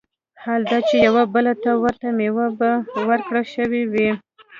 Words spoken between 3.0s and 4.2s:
وركړى شوې وي